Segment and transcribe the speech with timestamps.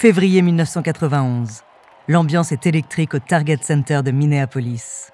[0.00, 1.62] Février 1991.
[2.06, 5.10] L'ambiance est électrique au Target Center de Minneapolis.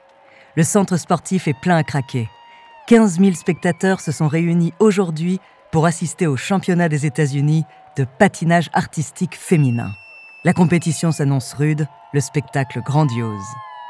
[0.57, 2.29] Le centre sportif est plein à craquer.
[2.89, 5.41] 15 000 spectateurs se sont réunis aujourd'hui
[5.73, 7.65] pour assister au championnat des États-Unis
[7.97, 9.91] de patinage artistique féminin.
[10.45, 13.47] La compétition s'annonce rude, le spectacle grandiose.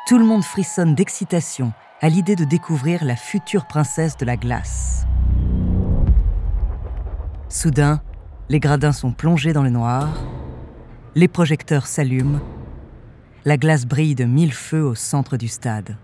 [0.06, 5.08] Tout le monde frissonne d'excitation à l'idée de découvrir la future princesse de la glace.
[7.48, 8.00] Soudain,
[8.48, 10.08] les gradins sont plongés dans le noir,
[11.16, 12.40] les projecteurs s'allument,
[13.44, 15.96] la glace brille de mille feux au centre du stade.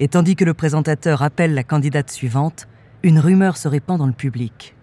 [0.00, 2.68] Et tandis que le présentateur appelle la candidate suivante,
[3.02, 4.74] une rumeur se répand dans le public.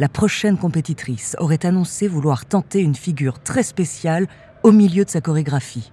[0.00, 4.26] La prochaine compétitrice aurait annoncé vouloir tenter une figure très spéciale
[4.64, 5.92] au milieu de sa chorégraphie.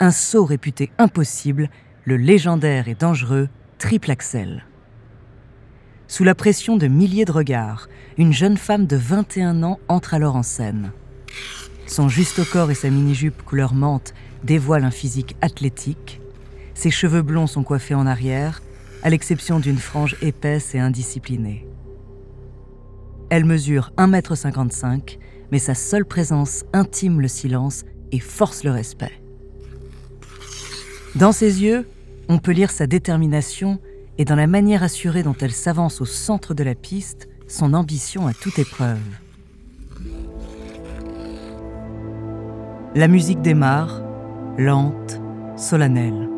[0.00, 1.68] Un saut réputé impossible,
[2.04, 4.64] le légendaire et dangereux triple axel.
[6.08, 10.36] Sous la pression de milliers de regards, une jeune femme de 21 ans entre alors
[10.36, 10.92] en scène.
[11.86, 16.20] Son juste corps et sa mini-jupe couleur menthe dévoilent un physique athlétique.
[16.74, 18.62] Ses cheveux blonds sont coiffés en arrière,
[19.02, 21.66] à l'exception d'une frange épaisse et indisciplinée.
[23.30, 25.00] Elle mesure 1,55 m,
[25.50, 29.22] mais sa seule présence intime le silence et force le respect.
[31.14, 31.86] Dans ses yeux,
[32.28, 33.80] on peut lire sa détermination
[34.18, 38.26] et dans la manière assurée dont elle s'avance au centre de la piste, son ambition
[38.26, 39.00] à toute épreuve.
[42.94, 44.02] La musique démarre,
[44.58, 45.18] lente,
[45.56, 46.28] solennelle.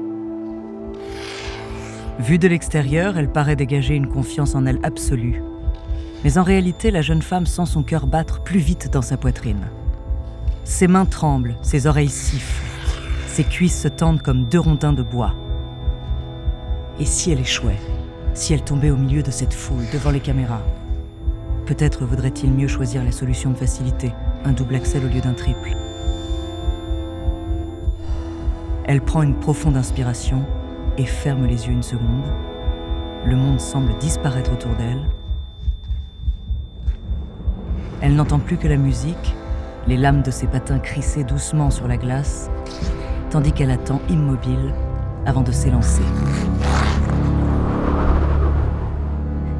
[2.20, 5.42] Vue de l'extérieur, elle paraît dégager une confiance en elle absolue.
[6.22, 9.66] Mais en réalité, la jeune femme sent son cœur battre plus vite dans sa poitrine.
[10.62, 12.62] Ses mains tremblent, ses oreilles sifflent,
[13.26, 15.34] ses cuisses se tendent comme deux rondins de bois.
[17.00, 17.80] Et si elle échouait
[18.32, 20.62] Si elle tombait au milieu de cette foule, devant les caméras
[21.66, 24.12] Peut-être vaudrait-il mieux choisir la solution de facilité,
[24.44, 25.76] un double axel au lieu d'un triple.
[28.86, 30.44] Elle prend une profonde inspiration
[30.98, 32.30] et ferme les yeux une seconde.
[33.24, 35.08] Le monde semble disparaître autour d'elle.
[38.02, 39.34] Elle n'entend plus que la musique,
[39.86, 42.50] les lames de ses patins crisser doucement sur la glace,
[43.30, 44.74] tandis qu'elle attend immobile
[45.24, 46.02] avant de s'élancer.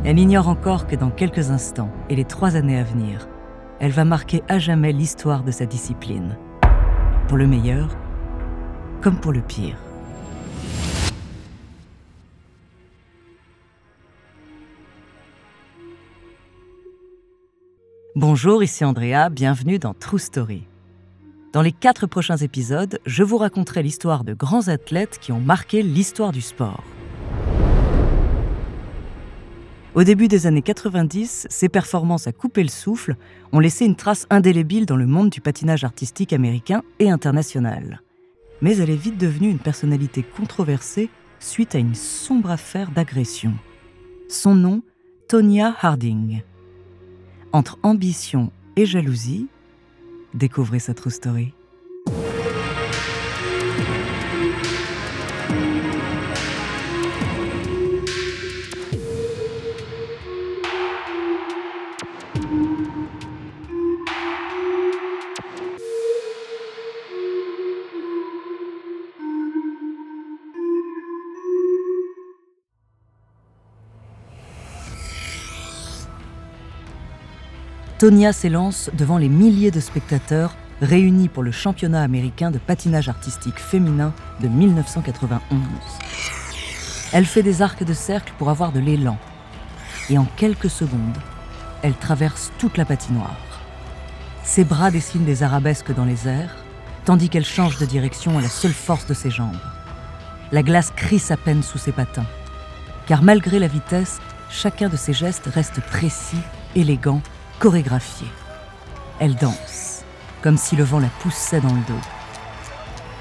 [0.04, 3.26] Elle ignore encore que dans quelques instants et les trois années à venir,
[3.80, 6.36] elle va marquer à jamais l'histoire de sa discipline.
[7.26, 7.88] Pour le meilleur,
[9.04, 9.76] comme pour le pire.
[18.16, 20.66] Bonjour, ici Andrea, bienvenue dans True Story.
[21.52, 25.82] Dans les quatre prochains épisodes, je vous raconterai l'histoire de grands athlètes qui ont marqué
[25.82, 26.82] l'histoire du sport.
[29.94, 33.16] Au début des années 90, ses performances à couper le souffle
[33.52, 38.00] ont laissé une trace indélébile dans le monde du patinage artistique américain et international.
[38.64, 43.52] Mais elle est vite devenue une personnalité controversée suite à une sombre affaire d'agression.
[44.30, 44.82] Son nom,
[45.28, 46.40] Tonya Harding.
[47.52, 49.48] Entre ambition et jalousie,
[50.32, 51.52] découvrez sa true story.
[78.04, 83.58] Tonya s'élance devant les milliers de spectateurs réunies pour le championnat américain de patinage artistique
[83.58, 84.12] féminin
[84.42, 85.40] de 1991.
[87.14, 89.16] Elle fait des arcs de cercle pour avoir de l'élan.
[90.10, 91.16] Et en quelques secondes,
[91.80, 93.62] elle traverse toute la patinoire.
[94.42, 96.56] Ses bras dessinent des arabesques dans les airs,
[97.06, 99.56] tandis qu'elle change de direction à la seule force de ses jambes.
[100.52, 102.26] La glace crisse à peine sous ses patins.
[103.06, 104.18] Car malgré la vitesse,
[104.50, 106.42] chacun de ses gestes reste précis,
[106.76, 107.22] élégant,
[107.58, 108.26] chorégraphié.
[109.18, 110.04] Elle danse,
[110.42, 112.00] comme si le vent la poussait dans le dos.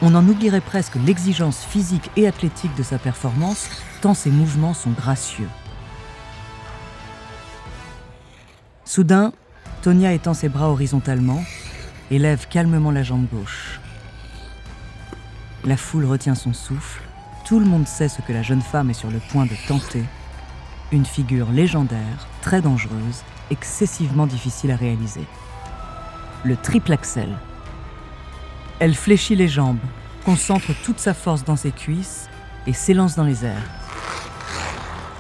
[0.02, 3.70] On en oublierait presque l'exigence physique et athlétique de sa performance,
[4.02, 5.48] tant ses mouvements sont gracieux.
[8.86, 9.32] Soudain,
[9.82, 11.44] Tonia étend ses bras horizontalement
[12.12, 13.80] et lève calmement la jambe gauche.
[15.66, 17.02] La foule retient son souffle.
[17.46, 20.04] Tout le monde sait ce que la jeune femme est sur le point de tenter.
[20.94, 25.26] Une figure légendaire, très dangereuse, excessivement difficile à réaliser.
[26.44, 27.30] Le triple axel.
[28.78, 29.80] Elle fléchit les jambes,
[30.24, 32.30] concentre toute sa force dans ses cuisses
[32.68, 33.72] et s'élance dans les airs.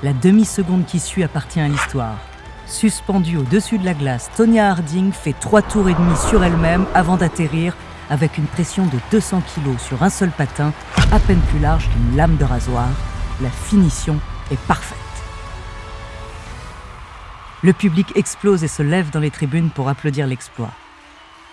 [0.03, 2.19] La demi-seconde qui suit appartient à l'histoire.
[2.67, 7.17] Suspendue au-dessus de la glace, Tonya Harding fait trois tours et demi sur elle-même avant
[7.17, 7.75] d'atterrir
[8.11, 10.71] avec une pression de 200 kg sur un seul patin,
[11.11, 12.89] à peine plus large qu'une lame de rasoir.
[13.41, 14.19] La finition
[14.51, 15.02] est parfaite.
[17.63, 20.71] Le public explose et se lève dans les tribunes pour applaudir l'exploit.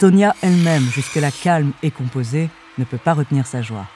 [0.01, 3.87] Tonya elle-même, jusque-là calme et composée, ne peut pas retenir sa joie.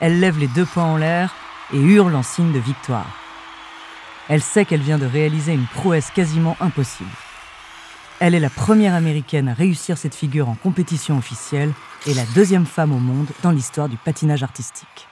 [0.00, 1.34] Elle lève les deux poings en l'air
[1.72, 3.06] et hurle en signe de victoire.
[4.28, 7.10] Elle sait qu'elle vient de réaliser une prouesse quasiment impossible.
[8.20, 11.72] Elle est la première américaine à réussir cette figure en compétition officielle
[12.06, 15.08] et la deuxième femme au monde dans l'histoire du patinage artistique.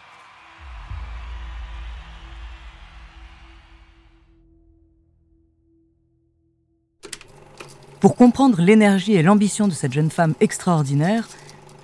[8.02, 11.28] Pour comprendre l'énergie et l'ambition de cette jeune femme extraordinaire,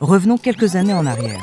[0.00, 1.40] revenons quelques années en arrière.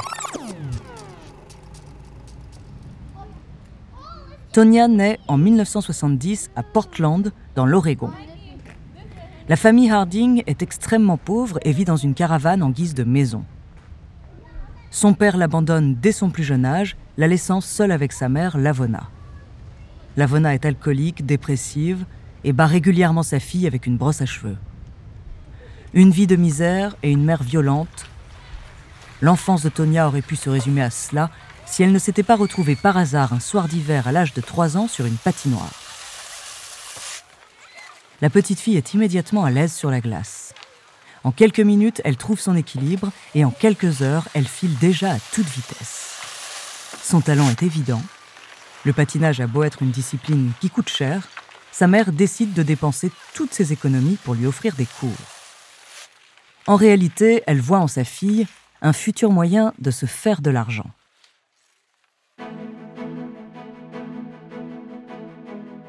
[4.51, 8.11] Tonya naît en 1970 à Portland, dans l'Oregon.
[9.47, 13.45] La famille Harding est extrêmement pauvre et vit dans une caravane en guise de maison.
[14.91, 19.09] Son père l'abandonne dès son plus jeune âge, la laissant seule avec sa mère, Lavona.
[20.17, 22.05] Lavona est alcoolique, dépressive
[22.45, 24.55] et bat régulièrement sa fille avec une brosse à cheveux.
[25.93, 28.05] Une vie de misère et une mère violente.
[29.21, 31.31] L'enfance de Tonya aurait pu se résumer à cela
[31.65, 34.77] si elle ne s'était pas retrouvée par hasard un soir d'hiver à l'âge de 3
[34.77, 35.73] ans sur une patinoire.
[38.21, 40.53] La petite fille est immédiatement à l'aise sur la glace.
[41.23, 45.19] En quelques minutes, elle trouve son équilibre et en quelques heures, elle file déjà à
[45.33, 46.11] toute vitesse.
[47.01, 48.03] Son talent est évident.
[48.83, 51.27] Le patinage a beau être une discipline qui coûte cher,
[51.77, 55.09] sa mère décide de dépenser toutes ses économies pour lui offrir des cours.
[56.67, 58.47] En réalité, elle voit en sa fille
[58.81, 60.89] un futur moyen de se faire de l'argent.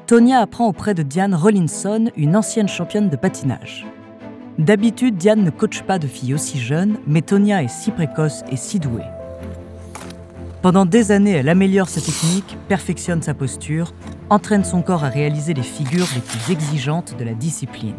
[0.07, 3.87] Tonya apprend auprès de Diane Rollinson, une ancienne championne de patinage.
[4.57, 8.57] D'habitude, Diane ne coache pas de filles aussi jeunes, mais Tonya est si précoce et
[8.57, 9.16] si douée.
[10.61, 13.93] Pendant des années, elle améliore sa technique, perfectionne sa posture,
[14.29, 17.95] entraîne son corps à réaliser les figures les plus exigeantes de la discipline.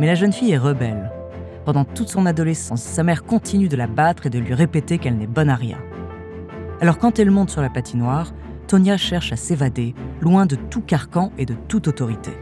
[0.00, 1.12] Mais la jeune fille est rebelle.
[1.64, 5.16] Pendant toute son adolescence, sa mère continue de la battre et de lui répéter qu'elle
[5.16, 5.78] n'est bonne à rien.
[6.80, 8.32] Alors quand elle monte sur la patinoire,
[8.66, 12.32] Tonya cherche à s'évader, loin de tout carcan et de toute autorité.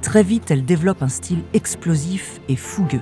[0.00, 3.00] Très vite, elle développe un style explosif et fougueux.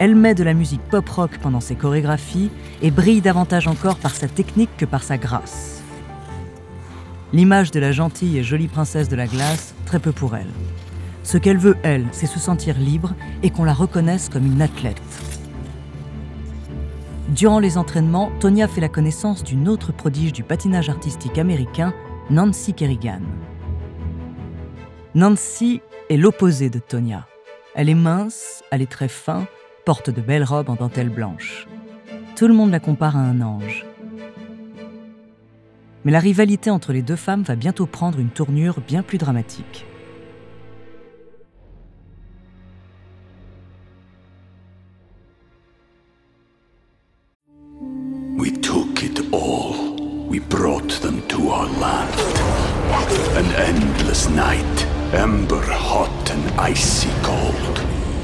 [0.00, 4.28] Elle met de la musique pop-rock pendant ses chorégraphies et brille davantage encore par sa
[4.28, 5.82] technique que par sa grâce.
[7.34, 10.48] L'image de la gentille et jolie princesse de la glace, très peu pour elle.
[11.22, 15.02] Ce qu'elle veut, elle, c'est se sentir libre et qu'on la reconnaisse comme une athlète.
[17.28, 21.92] Durant les entraînements, Tonya fait la connaissance d'une autre prodige du patinage artistique américain,
[22.30, 23.20] Nancy Kerrigan.
[25.14, 27.26] Nancy est l'opposé de Tonya.
[27.74, 29.46] Elle est mince, elle est très fin,
[29.84, 31.66] porte de belles robes en dentelle blanche.
[32.36, 33.84] Tout le monde la compare à un ange.
[36.04, 39.86] Mais la rivalité entre les deux femmes va bientôt prendre une tournure bien plus dramatique.
[53.36, 57.99] An endless night, ember hot and icy cold.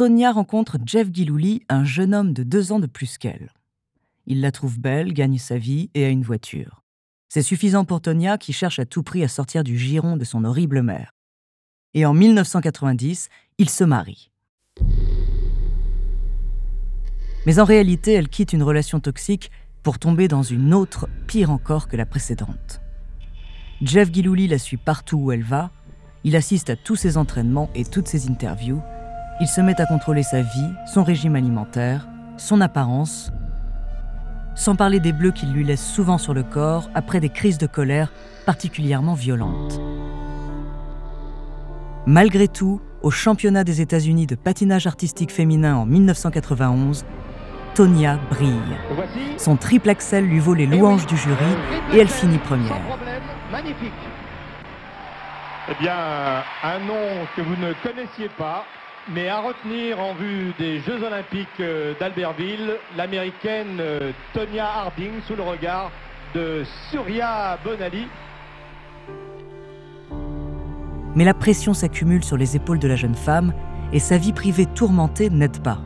[0.00, 3.52] Tonya rencontre Jeff Gilouli, un jeune homme de deux ans de plus qu'elle.
[4.24, 6.82] Il la trouve belle, gagne sa vie et a une voiture.
[7.28, 10.44] C'est suffisant pour Tonya qui cherche à tout prix à sortir du giron de son
[10.44, 11.10] horrible mère.
[11.92, 13.28] Et en 1990,
[13.58, 14.30] ils se marient.
[17.44, 19.50] Mais en réalité, elle quitte une relation toxique
[19.82, 22.80] pour tomber dans une autre, pire encore que la précédente.
[23.82, 25.70] Jeff Gilouli la suit partout où elle va,
[26.24, 28.80] il assiste à tous ses entraînements et toutes ses interviews,
[29.40, 32.06] il se met à contrôler sa vie, son régime alimentaire,
[32.36, 33.32] son apparence,
[34.54, 37.66] sans parler des bleus qu'il lui laisse souvent sur le corps après des crises de
[37.66, 38.12] colère
[38.44, 39.80] particulièrement violentes.
[42.06, 47.06] Malgré tout, au championnat des États-Unis de patinage artistique féminin en 1991,
[47.74, 48.76] Tonya brille.
[49.38, 51.56] Son triple axel lui vaut les louanges du jury
[51.94, 52.76] et elle finit première.
[53.50, 53.92] Magnifique.
[55.70, 55.94] Eh bien,
[56.64, 58.64] un nom que vous ne connaissiez pas,
[59.08, 65.34] mais à retenir en vue des Jeux Olympiques euh, d'Albertville, l'américaine euh, Tonya Harding sous
[65.34, 65.90] le regard
[66.34, 68.06] de Surya Bonali.
[71.16, 73.52] Mais la pression s'accumule sur les épaules de la jeune femme
[73.92, 75.78] et sa vie privée tourmentée n'aide pas.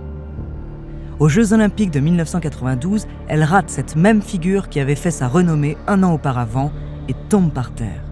[1.18, 5.78] Aux Jeux olympiques de 1992, elle rate cette même figure qui avait fait sa renommée
[5.86, 6.72] un an auparavant
[7.08, 8.02] et tombe par terre.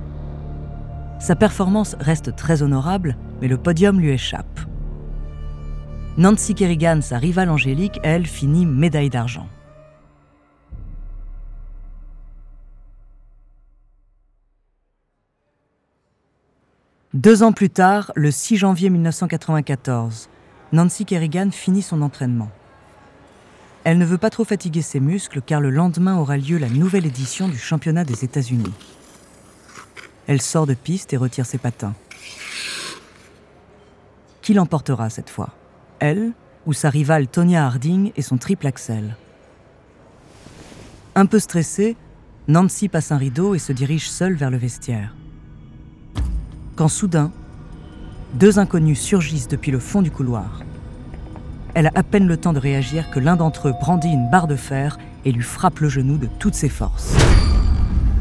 [1.19, 4.61] Sa performance reste très honorable, mais le podium lui échappe.
[6.19, 9.49] Nancy Kerrigan, sa rivale Angélique, elle, finit médaille d'argent.
[17.15, 20.29] Deux ans plus tard, le 6 janvier 1994,
[20.73, 22.51] Nancy Kerrigan finit son entraînement.
[23.85, 27.07] Elle ne veut pas trop fatiguer ses muscles car le lendemain aura lieu la nouvelle
[27.07, 28.73] édition du championnat des États-Unis.
[30.27, 31.95] Elle sort de piste et retire ses patins.
[34.43, 35.51] Qui l'emportera cette fois?
[36.05, 36.33] Elle
[36.67, 39.15] ou sa rivale Tonya Harding et son triple axel
[41.15, 41.97] Un peu stressée,
[42.49, 45.15] Nancy passe un rideau et se dirige seule vers le vestiaire.
[46.75, 47.31] Quand soudain,
[48.35, 50.63] deux inconnus surgissent depuis le fond du couloir.
[51.75, 54.49] Elle a à peine le temps de réagir que l'un d'entre eux brandit une barre
[54.49, 57.15] de fer et lui frappe le genou de toutes ses forces.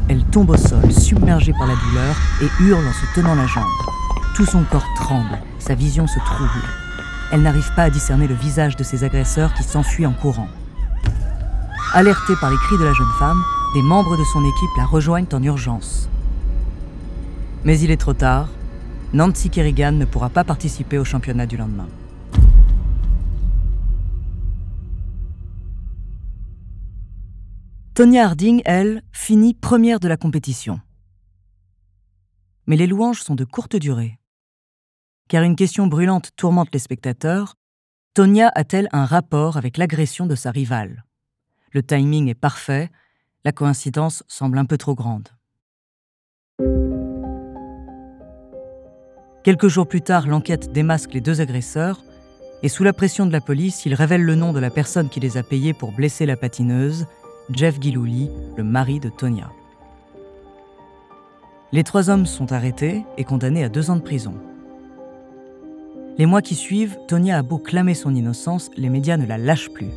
[0.08, 3.64] Elle tombe au sol, submergée par la douleur, et hurle en se tenant la jambe.
[4.36, 6.81] Tout son corps tremble, sa vision se trouble.
[7.32, 10.48] Elle n'arrive pas à discerner le visage de ses agresseurs qui s'enfuient en courant.
[11.94, 15.26] Alertée par les cris de la jeune femme, des membres de son équipe la rejoignent
[15.32, 16.10] en urgence.
[17.64, 18.48] Mais il est trop tard.
[19.14, 21.88] Nancy Kerrigan ne pourra pas participer au championnat du lendemain.
[27.94, 30.80] Tonya Harding, elle, finit première de la compétition.
[32.66, 34.18] Mais les louanges sont de courte durée.
[35.28, 37.54] Car une question brûlante tourmente les spectateurs.
[38.14, 41.04] Tonya a-t-elle un rapport avec l'agression de sa rivale?
[41.72, 42.90] Le timing est parfait,
[43.44, 45.28] la coïncidence semble un peu trop grande.
[49.42, 52.04] Quelques jours plus tard, l'enquête démasque les deux agresseurs,
[52.62, 55.18] et sous la pression de la police, il révèle le nom de la personne qui
[55.18, 57.06] les a payés pour blesser la patineuse,
[57.50, 59.50] Jeff Gilouli, le mari de Tonya.
[61.72, 64.34] Les trois hommes sont arrêtés et condamnés à deux ans de prison.
[66.18, 69.70] Les mois qui suivent, Tonya a beau clamer son innocence, les médias ne la lâchent
[69.70, 69.90] plus.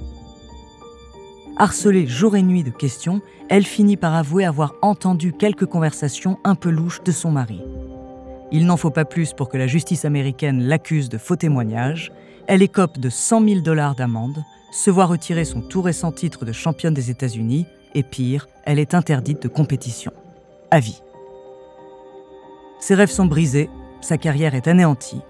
[1.57, 6.55] Harcelée jour et nuit de questions, elle finit par avouer avoir entendu quelques conversations un
[6.55, 7.62] peu louches de son mari.
[8.51, 12.12] Il n'en faut pas plus pour que la justice américaine l'accuse de faux témoignages.
[12.48, 16.51] Elle écope de 100 000 dollars d'amende, se voit retirer son tout récent titre de
[16.51, 20.12] championne des États-Unis, et pire, elle est interdite de compétition.
[20.69, 21.01] À vie.
[22.79, 23.69] Ses rêves sont brisés,
[24.01, 25.22] sa carrière est anéantie.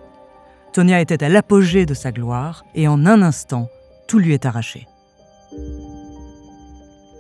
[0.76, 3.70] Tonya était à l'apogée de sa gloire, et en un instant,
[4.10, 4.90] tout lui est arraché.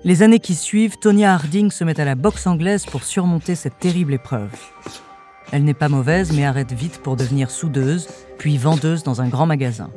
[0.04, 3.80] Les années qui suivent, Tonya Harding se met à la boxe anglaise pour surmonter cette
[3.80, 4.52] terrible épreuve.
[5.54, 9.46] Elle n'est pas mauvaise, mais arrête vite pour devenir soudeuse, puis vendeuse dans un grand
[9.46, 9.90] magasin.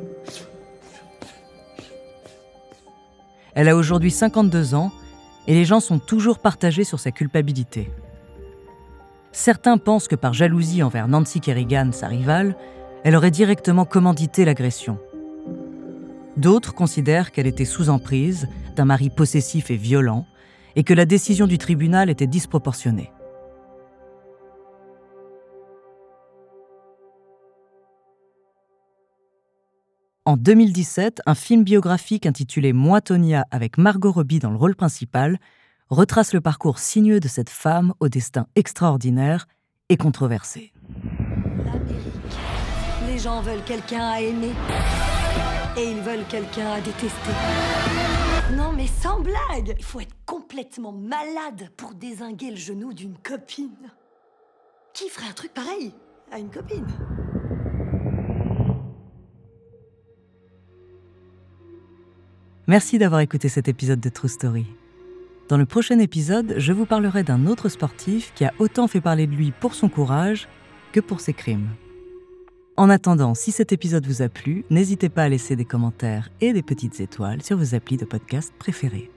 [3.55, 4.89] Elle a aujourd'hui 52 ans
[5.47, 7.91] et les gens sont toujours partagés sur sa culpabilité.
[9.33, 12.55] Certains pensent que par jalousie envers Nancy Kerrigan, sa rivale,
[13.03, 14.99] elle aurait directement commandité l'agression.
[16.37, 20.25] D'autres considèrent qu'elle était sous emprise d'un mari possessif et violent
[20.75, 23.11] et que la décision du tribunal était disproportionnée.
[30.25, 35.39] En 2017, un film biographique intitulé Moi Tonia avec Margot Robbie dans le rôle principal
[35.89, 39.47] retrace le parcours sinueux de cette femme au destin extraordinaire
[39.89, 40.71] et controversé.
[43.19, 44.53] Les gens veulent quelqu'un à aimer.
[45.75, 47.31] Et ils veulent quelqu'un à détester.
[48.55, 53.91] Non mais sans blague Il faut être complètement malade pour désinguer le genou d'une copine.
[54.93, 55.91] Qui ferait un truc pareil
[56.31, 56.87] à une copine?
[62.67, 64.65] Merci d'avoir écouté cet épisode de True Story.
[65.49, 69.27] Dans le prochain épisode, je vous parlerai d'un autre sportif qui a autant fait parler
[69.27, 70.47] de lui pour son courage
[70.93, 71.67] que pour ses crimes.
[72.79, 76.53] En attendant, si cet épisode vous a plu, n'hésitez pas à laisser des commentaires et
[76.53, 79.11] des petites étoiles sur vos applis de podcast préférés.